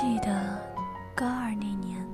[0.00, 0.58] 记得
[1.14, 2.08] 高二那年，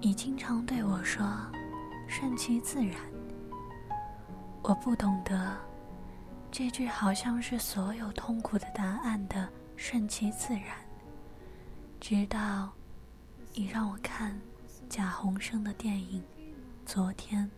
[0.00, 1.26] 你经常对我说
[2.06, 2.94] “顺其自然”。
[4.62, 5.56] 我不懂得，
[6.52, 10.76] 这句好像是所有痛苦的答案的“顺其自然”。
[11.98, 12.70] 直到
[13.54, 14.40] 你让我看
[14.88, 16.22] 贾宏声的电影
[16.86, 17.50] 《昨天》。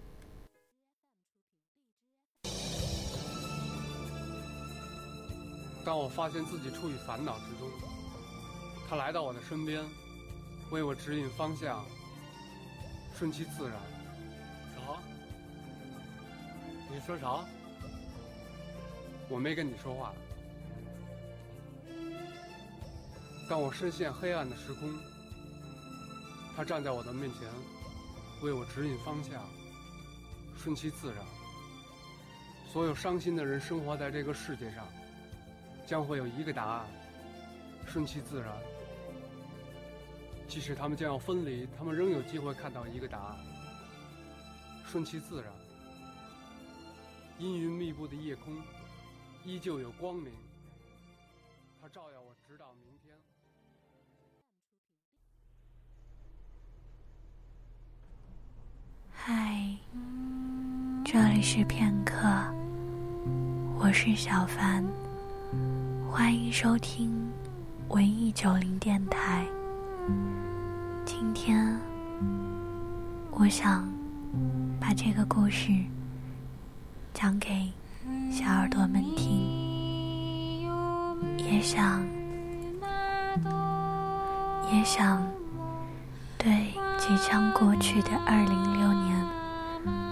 [5.85, 7.69] 当我发现自己处于烦恼之中，
[8.91, 9.81] 他来到我的身边，
[10.73, 11.85] 为我指引方向，
[13.17, 13.75] 顺其自然。
[14.75, 14.99] 啥？
[16.93, 17.45] 你说啥？
[19.29, 20.13] 我没跟你说话。
[23.49, 24.93] 当我深陷黑暗的时空，
[26.57, 27.49] 他站在我的面前，
[28.43, 29.41] 为我指引方向，
[30.61, 31.25] 顺其自然。
[32.73, 34.85] 所有伤心的人生活在这个世界上。
[35.87, 36.87] 将会有一个答案，
[37.87, 38.53] 顺其自然。
[40.51, 43.39] 即使他们将要分离，他们仍有机会看到一个答案，
[44.85, 45.53] 顺其自然。
[47.39, 48.57] 阴云密布的夜空，
[49.45, 50.33] 依旧有光明，
[51.81, 53.17] 它照耀我直到明天。
[59.13, 59.77] 嗨，
[61.05, 62.27] 这里是片刻，
[63.79, 64.85] 我是小凡。
[66.11, 67.31] 欢迎收听
[67.89, 69.47] 文艺九零电台。
[71.05, 71.77] 今天，
[73.31, 73.89] 我想
[74.81, 75.73] 把这个故事
[77.13, 77.73] 讲给
[78.31, 80.69] 小耳朵们听，
[81.39, 82.03] 也想，
[84.73, 85.27] 也想
[86.39, 89.27] 对即将过去的二零六年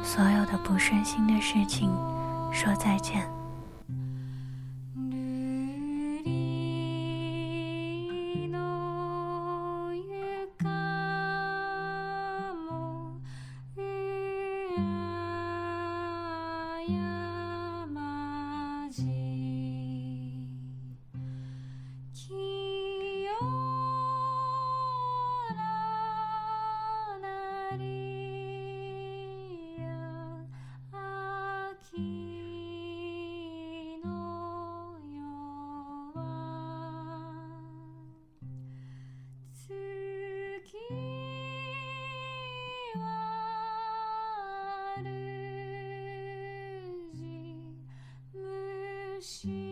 [0.02, 1.90] 所有的不顺心的事情
[2.50, 3.37] 说再见。
[49.28, 49.67] she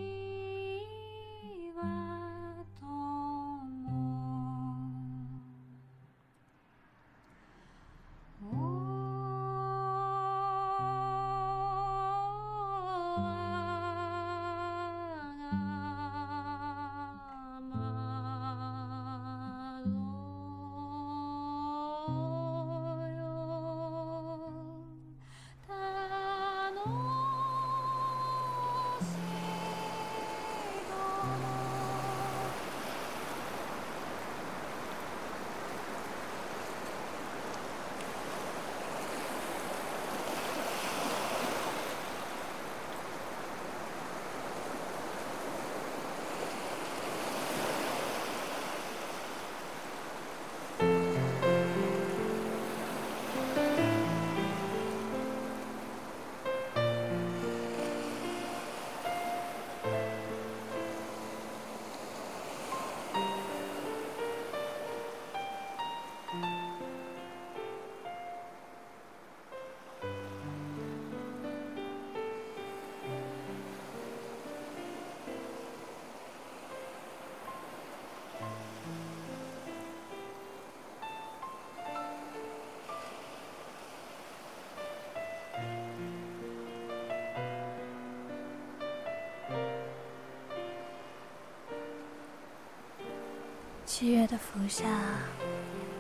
[93.98, 94.84] 七月的伏夏，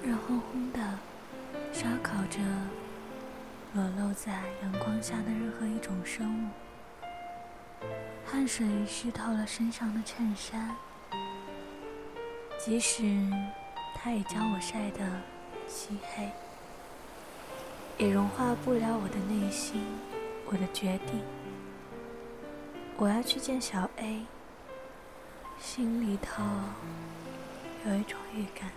[0.02, 0.78] 热烘烘的，
[1.72, 2.38] 烧烤着
[3.72, 4.32] 裸露在
[4.62, 7.86] 阳光下的任何一种生物。
[8.26, 10.76] 汗水湿透了身上的衬衫，
[12.58, 13.02] 即使
[13.94, 15.00] 它已将我晒得
[15.66, 16.30] 漆黑，
[17.96, 19.82] 也融化不了我的内心，
[20.44, 21.22] 我的决定。
[22.98, 24.26] 我要去见小 A，
[25.58, 26.44] 心里头。
[27.88, 28.68] 有一种预感，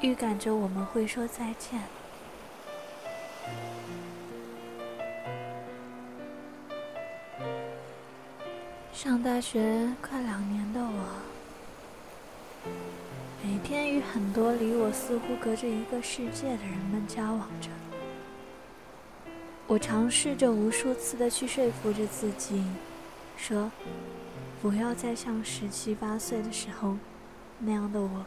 [0.00, 1.80] 预感着我们会说再见。
[8.92, 12.68] 上大学快两年的我，
[13.44, 17.68] 每天与很多离我似乎隔着一个世界的人们交往着。
[19.68, 22.64] 我尝试着无数次的去说服着自己，
[23.36, 23.70] 说
[24.60, 26.96] 不要再像十七八岁的时候
[27.60, 28.24] 那样的我，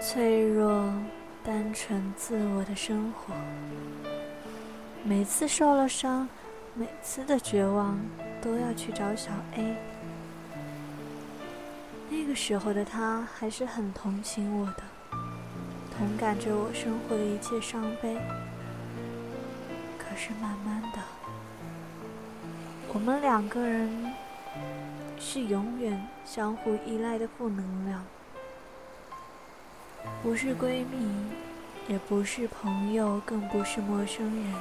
[0.00, 0.92] 脆弱、
[1.42, 3.34] 单纯、自我的生活。
[5.02, 6.28] 每次受了伤，
[6.74, 7.98] 每次的绝望，
[8.42, 9.76] 都要去找小 A。
[12.10, 14.82] 那个时候的他还是很同情我的，
[15.96, 18.14] 同感着我生活的一切伤悲。
[19.98, 20.98] 可是慢慢的，
[22.92, 24.12] 我们两个人
[25.24, 28.04] 是永远相互依赖的负能量，
[30.20, 31.08] 不是闺蜜，
[31.86, 34.52] 也不是朋友，更不是陌生人，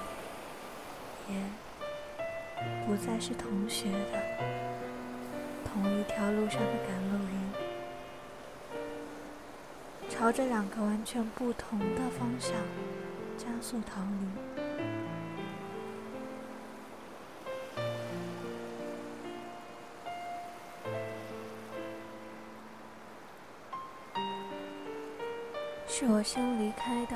[1.28, 1.36] 也
[2.86, 4.22] 不再是同学的
[5.66, 8.86] 同一条路上的赶路人，
[10.10, 12.54] 朝着两个完全不同的方向
[13.36, 14.00] 加速逃
[14.56, 14.61] 离。
[26.01, 27.15] 是我先离开的，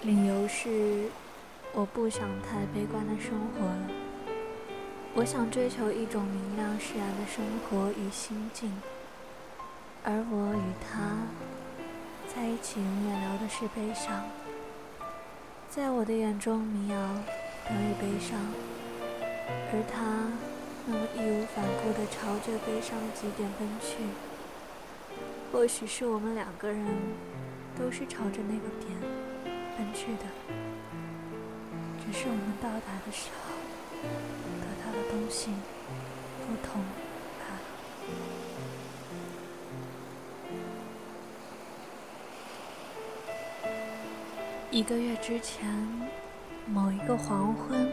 [0.00, 1.10] 理由是
[1.74, 3.90] 我不想太悲观的生活了。
[5.12, 8.72] 我想追求一种明亮释然的生活与心境，
[10.02, 11.18] 而我与他
[12.34, 14.24] 在一起，永远聊的是悲伤。
[15.68, 16.96] 在我的眼中，民谣
[17.68, 18.38] 等于悲伤，
[19.70, 20.00] 而他
[20.86, 23.96] 那么义无反顾地朝着悲伤的极点奔去。
[25.52, 26.82] 或许是我们两个人
[27.78, 28.90] 都是朝着那个点
[29.76, 30.24] 奔去的，
[32.00, 33.52] 只是我们到达的时候
[34.60, 35.50] 得到的东西
[36.40, 36.82] 不同
[37.38, 37.60] 罢了。
[44.70, 45.68] 一个月之前，
[46.66, 47.92] 某一个黄昏，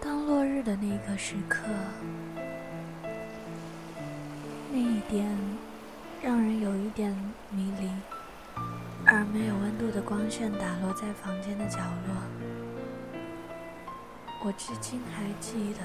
[0.00, 1.60] 当落日的那个时刻。
[4.70, 5.26] 那一点
[6.22, 7.10] 让人有一点
[7.50, 7.90] 迷离，
[9.06, 12.14] 而没有温度的光线打落在房间的角落。
[14.44, 15.80] 我至今还记得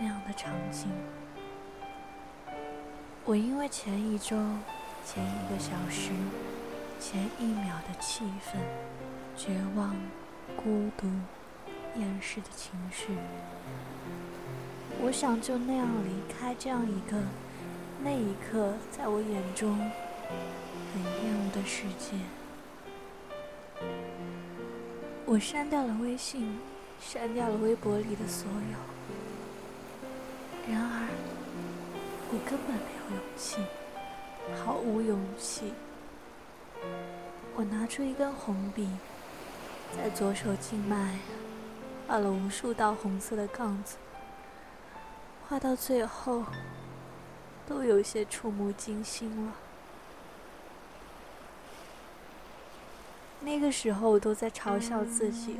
[0.00, 0.90] 那样的场景。
[3.24, 4.36] 我因为前一周、
[5.04, 6.10] 前一个小时、
[6.98, 8.60] 前一秒的气愤、
[9.36, 9.94] 绝望、
[10.56, 11.06] 孤独、
[11.94, 13.16] 厌世的情绪。
[15.04, 17.20] 我想就那样离开这样一个
[18.02, 22.16] 那一刻在我眼中很厌恶的世界。
[25.26, 26.58] 我删掉了微信，
[26.98, 28.78] 删掉了微博里的所有。
[30.72, 31.08] 然而，
[32.30, 33.58] 我根本没有勇气，
[34.64, 35.74] 毫无勇气。
[37.56, 38.88] 我拿出一根红笔，
[39.94, 41.18] 在左手静脉
[42.08, 43.96] 画了无数道红色的杠子。
[45.54, 46.42] 画到最后，
[47.64, 49.52] 都有些触目惊心了。
[53.38, 55.54] 那个时候，我都在嘲笑自己，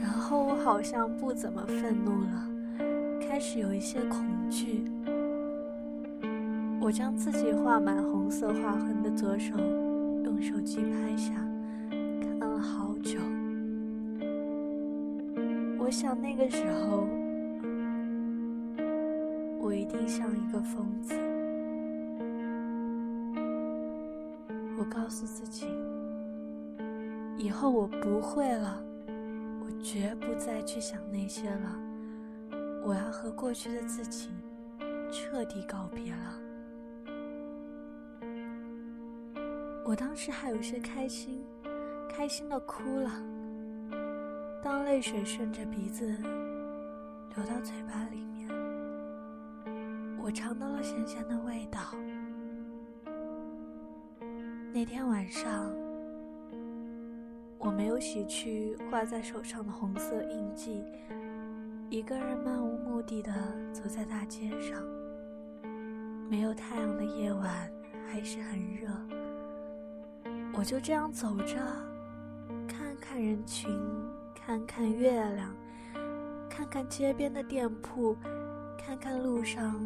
[0.00, 4.90] 然后我好像不怎么愤怒了，开始有一些恐惧。
[6.80, 9.54] 我将自己画满红色划痕的左手
[10.24, 11.34] 用手机拍下，
[11.90, 13.18] 看了好久。
[15.78, 17.06] 我想那个时候。
[19.72, 21.14] 我一定像一个疯子。
[24.78, 25.66] 我告诉自己，
[27.38, 28.84] 以后我不会了，
[29.64, 31.74] 我绝不再去想那些了。
[32.84, 34.28] 我要和过去的自己
[35.10, 36.38] 彻底告别了。
[39.86, 41.42] 我当时还有些开心，
[42.10, 43.10] 开心的哭了。
[44.62, 46.06] 当泪水顺着鼻子
[47.34, 48.20] 流到嘴巴里。
[50.24, 51.80] 我尝到了咸咸的味道。
[54.72, 55.74] 那天晚上，
[57.58, 60.84] 我没有洗去挂在手上的红色印记，
[61.90, 63.32] 一个人漫无目的的
[63.72, 64.80] 走在大街上。
[66.30, 67.68] 没有太阳的夜晚
[68.06, 68.88] 还是很热，
[70.56, 71.56] 我就这样走着，
[72.68, 73.68] 看看人群，
[74.36, 75.52] 看看月亮，
[76.48, 78.16] 看看街边的店铺，
[78.78, 79.84] 看看路上。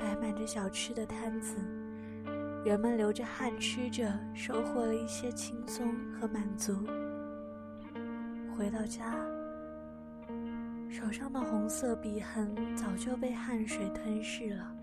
[0.00, 1.56] 摆满着小吃的摊子，
[2.64, 6.74] 人们流着汗吃着，收获了一些轻松和满足。
[8.56, 9.14] 回到家，
[10.88, 14.74] 手上的红色笔痕早就被汗水吞噬了，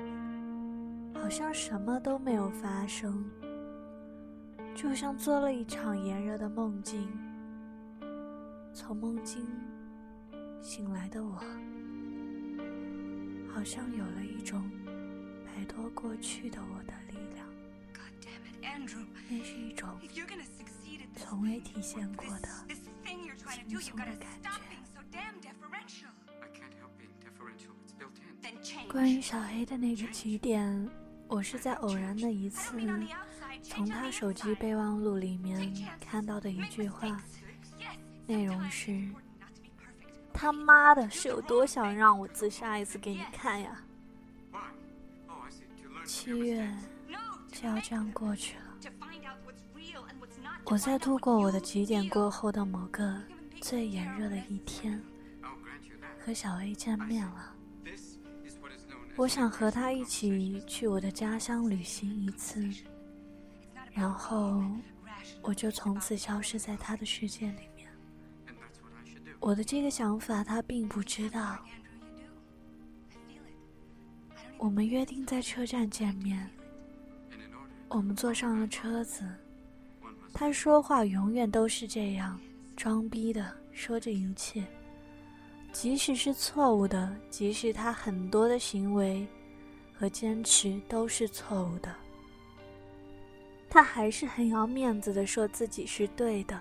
[1.16, 3.26] 好像什么都没有发生，
[4.76, 7.10] 就像做了一场炎热的梦境。
[8.72, 9.44] 从梦境
[10.62, 11.42] 醒来的我，
[13.48, 14.62] 好像有了一种
[15.58, 17.44] 摆脱过去的我的力量。
[19.28, 19.90] 那是一种
[21.16, 22.48] 从未体现过的
[23.58, 24.52] 轻松的感觉。
[28.88, 30.88] 关于小黑的那个起点，
[31.28, 32.78] 我是在偶然的一次
[33.64, 37.20] 从他手机备忘录里面看到的一句话，
[38.28, 39.10] 内容是
[40.32, 43.82] ：“他妈的，是有多想让我自杀一次给你看呀？”
[46.08, 46.74] 七月
[47.52, 48.64] 就要这样过去了，
[50.64, 53.22] 我在度过我的极点过后的某个
[53.60, 55.04] 最炎热的一天，
[56.18, 57.54] 和小 A 见面了。
[59.18, 62.66] 我想和他一起去我的家乡旅行一次，
[63.92, 64.64] 然后
[65.42, 67.90] 我就从此消失在他的世界里面。
[69.42, 71.60] 我的这个想法他并不知道。
[74.58, 76.50] 我们约定在车站见面，
[77.90, 79.24] 我们坐上了车子。
[80.34, 82.40] 他说话永远都是这样，
[82.76, 84.64] 装逼的说着一切。
[85.72, 89.26] 即使是错误的，即使他很多的行为
[89.94, 91.96] 和坚持都是错误的，
[93.70, 96.60] 他还是很要面子的说自己是对的。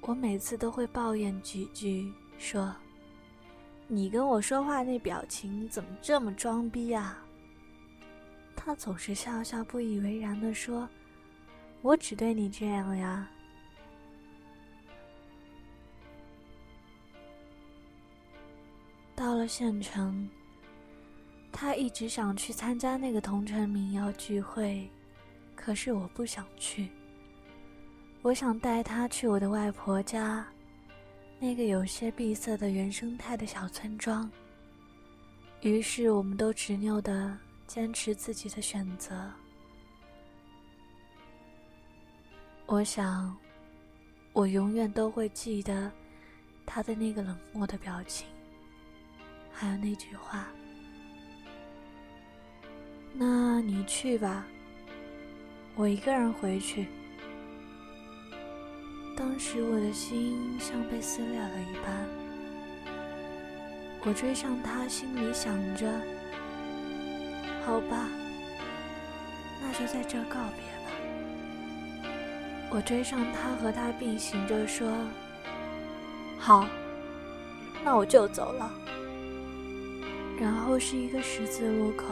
[0.00, 2.74] 我每次都会抱怨几句，说
[3.86, 7.22] ：“你跟我说话那表情怎么这么装逼啊？”
[8.56, 10.88] 他总是笑笑不以为然的说
[11.82, 13.28] ：“我只对你这样呀。”
[19.14, 20.28] 到了县城，
[21.52, 24.88] 他一直想去参加那个同城民谣聚会，
[25.54, 26.88] 可是我不想去。
[28.22, 30.46] 我想带他去我的外婆家，
[31.42, 34.30] 那个有些闭塞的原生态的小村庄。
[35.62, 39.28] 于是，我们都执拗的坚持自己的选择。
[42.66, 43.36] 我想，
[44.32, 45.90] 我永远都会记得
[46.64, 48.28] 他的那个冷漠的表情。
[49.50, 50.46] 还有那句话，
[53.14, 54.46] 那你去吧，
[55.74, 56.86] 我一个人回去。
[59.14, 62.08] 当时我的心像被撕裂了一般，
[64.04, 65.86] 我追上他，心里想着：
[67.64, 68.08] 好吧，
[69.60, 72.10] 那就在这告别吧。
[72.70, 74.90] 我追上他，和他并行着说：
[76.38, 76.66] 好，
[77.84, 78.70] 那我就走了。
[80.40, 82.06] 然后是一个十字路口，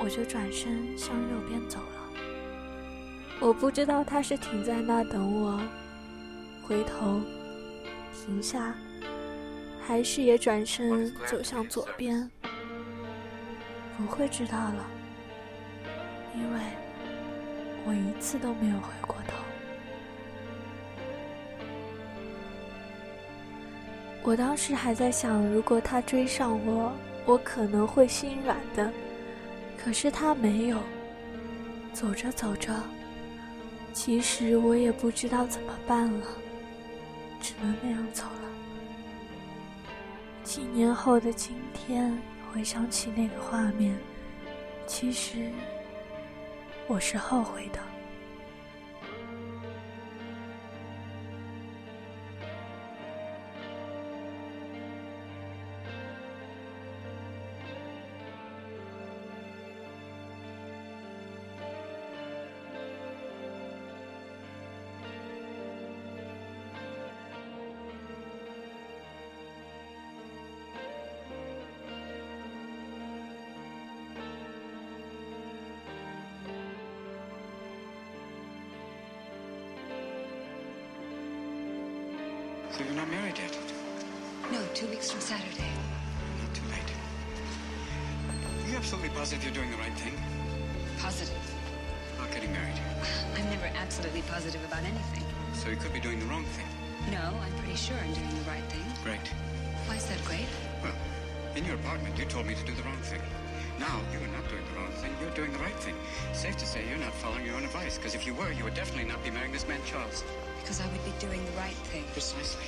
[0.00, 1.78] 我就转身向右边走。
[3.44, 5.60] 我不知道他是停在那等我，
[6.62, 7.20] 回头
[8.14, 8.72] 停下，
[9.84, 12.30] 还是也转身走向左边。
[13.96, 14.86] 不会知道了，
[16.36, 16.60] 因为
[17.84, 19.34] 我一次都没有回过头。
[24.22, 26.92] 我当时还在想，如果他追上我，
[27.26, 28.88] 我可能会心软的。
[29.76, 30.78] 可是他没有。
[31.92, 32.72] 走着走着，
[33.92, 36.26] 其实我也不知道怎么办了，
[37.40, 38.30] 只能那样走了。
[40.42, 42.16] 几年后的今天，
[42.52, 43.96] 回想起那个画面，
[44.86, 45.50] 其实
[46.88, 47.78] 我是后悔的。
[84.74, 85.68] Two weeks from Saturday.
[86.40, 86.90] Not too late.
[88.64, 90.14] Are you absolutely positive you're doing the right thing?
[90.98, 91.36] Positive.
[92.18, 92.80] Not getting married.
[93.36, 95.24] I'm never absolutely positive about anything.
[95.52, 96.66] So you could be doing the wrong thing.
[97.10, 98.84] No, I'm pretty sure I'm doing the right thing.
[99.04, 99.28] Great.
[99.86, 100.48] Why is that great?
[100.82, 100.94] Well,
[101.54, 103.20] in your apartment, you told me to do the wrong thing.
[103.78, 105.12] Now, you are not doing the wrong thing.
[105.20, 105.96] You're doing the right thing.
[106.32, 108.74] Safe to say you're not following your own advice, because if you were, you would
[108.74, 110.24] definitely not be marrying this man, Charles.
[110.60, 112.04] Because I would be doing the right thing.
[112.12, 112.64] Precisely.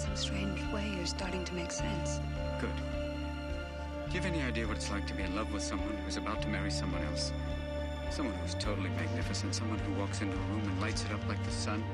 [0.00, 2.20] In some strange way, you're starting to make sense.
[2.58, 2.74] Good.
[2.74, 6.16] Do you have any idea what it's like to be in love with someone who's
[6.16, 7.34] about to marry someone else?
[8.10, 11.44] Someone who's totally magnificent, someone who walks into a room and lights it up like
[11.44, 11.84] the sun.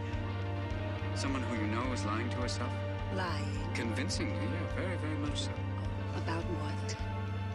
[1.17, 2.71] Someone who you know is lying to herself?
[3.17, 3.59] Lying.
[3.75, 5.51] Convincingly, yeah, very, very much so.
[6.17, 6.97] About what?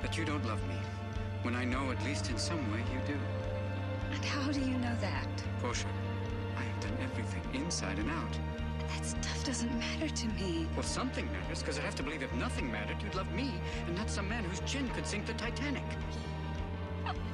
[0.01, 0.75] That you don't love me.
[1.43, 3.17] When I know, at least in some way, you do.
[4.13, 5.29] And how do you know that?
[5.61, 5.87] Portia,
[6.57, 8.37] I have done everything, inside and out.
[8.95, 10.67] That stuff doesn't matter to me.
[10.75, 13.53] Well, something matters, because I have to believe if nothing mattered, you'd love me,
[13.87, 15.83] and not some man whose chin could sink the Titanic.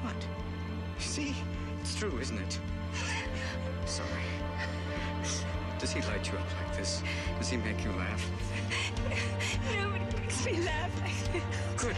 [0.02, 0.16] What?
[0.98, 1.34] See?
[1.80, 2.58] It's true, isn't it?
[3.86, 4.08] Sorry.
[5.78, 7.02] Does he light you up like this?
[7.38, 8.30] Does he make you laugh?
[9.76, 10.90] Nobody makes me laugh.
[11.76, 11.96] Good.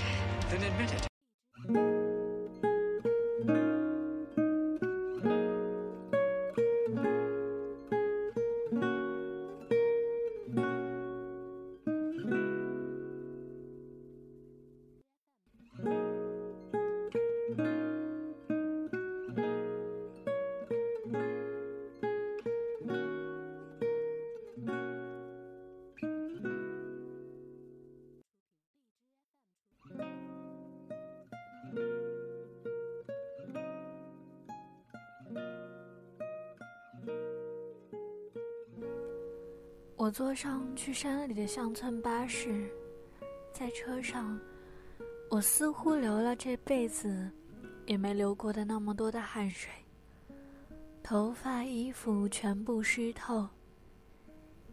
[0.51, 1.10] Then admit it.
[40.11, 42.69] 我坐上去山里的乡村巴士，
[43.53, 44.37] 在车上，
[45.31, 47.31] 我似乎流了这辈子
[47.87, 49.71] 也没流过的那么多的汗水，
[51.01, 53.49] 头发、衣服全部湿透。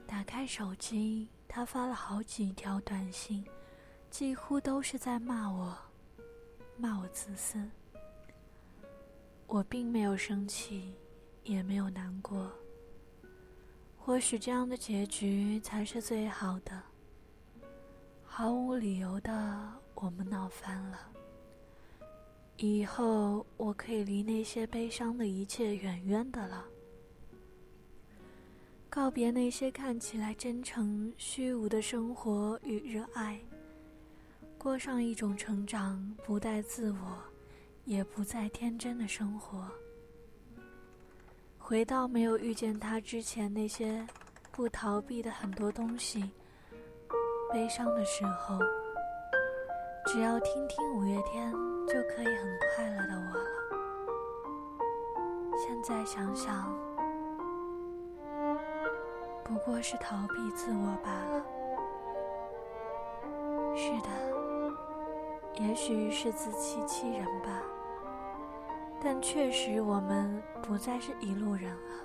[0.08, 3.46] 打开手机，他发了好几条短信，
[4.10, 5.77] 几乎都是在骂我，
[6.77, 7.63] 骂我自私。
[9.46, 10.96] 我并没有生气，
[11.44, 12.51] 也没有难过。
[14.08, 16.82] 或许这样的结局才是最好的。
[18.24, 20.98] 毫无理由的，我们闹翻了。
[22.56, 26.63] 以后我可以离那些悲伤的一切远远的了，
[28.89, 33.38] 告别那些看起来真诚虚无的生活与热爱，
[34.58, 37.22] 过上一种成长不带自我，
[37.84, 39.70] 也不再天真的生活。
[41.67, 44.08] 回到没有遇见他之前那些
[44.53, 46.32] 不逃避的很多东西，
[47.51, 48.58] 悲伤的时候，
[50.06, 51.51] 只要听听五月天
[51.86, 53.43] 就可以很快乐的我了。
[55.58, 56.73] 现在想想，
[59.43, 61.45] 不过是逃避自我罢了。
[63.75, 64.10] 是的，
[65.62, 67.62] 也许是自欺欺人吧。
[69.04, 71.96] 但确实，我们不再是一路人了。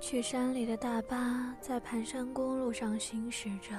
[0.00, 3.74] 去山里的大巴在盘山公路上行驶着，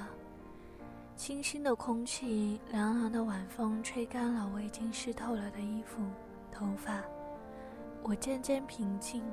[1.15, 6.01] 清新的空气，凉凉的晚风吹干了我已经湿透了的衣服、
[6.51, 7.03] 头发。
[8.01, 9.23] 我渐渐平静。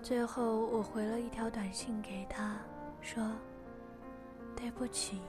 [0.00, 2.56] 最后，我回了一条短信给他，
[3.02, 3.30] 说
[4.56, 5.20] ：“对不起。”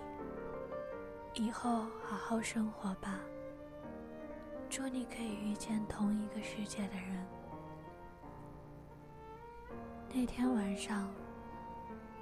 [1.34, 3.20] 以后好好生活吧。
[4.70, 7.26] 祝你可以遇见同一个世界的人。
[10.14, 11.10] 那天晚上，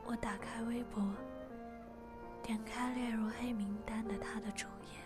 [0.05, 1.03] 我打开微博，
[2.43, 4.99] 点开列入黑名单的他的主页，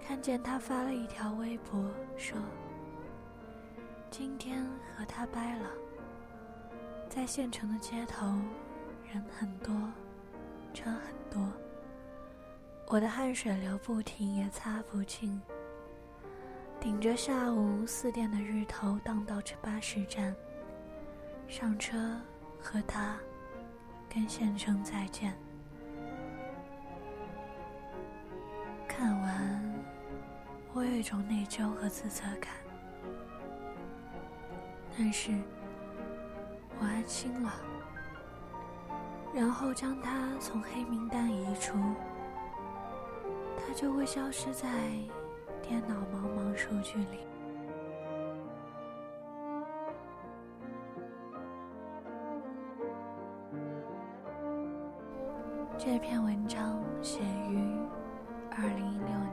[0.00, 2.38] 看见他发了一条微博，说
[4.10, 4.64] ：“今天
[4.96, 5.70] 和他掰了。”
[7.10, 8.26] 在县城的街头，
[9.12, 9.74] 人很多，
[10.72, 11.40] 车很多。
[12.94, 15.42] 我的汗水流不停，也擦不净。
[16.78, 20.32] 顶着下午四点的日头，荡到这巴士站，
[21.48, 22.16] 上车，
[22.60, 23.16] 和他，
[24.08, 25.36] 跟县城再见。
[28.86, 29.74] 看完，
[30.72, 32.52] 我有一种内疚和自责感，
[34.96, 35.32] 但是，
[36.78, 37.52] 我安心了。
[39.34, 41.74] 然后将他从黑名单移除。
[43.66, 44.68] 它就会消失在
[45.62, 47.24] 电脑茫茫数据里。
[55.78, 57.58] 这篇文章写于
[58.50, 59.23] 二零一六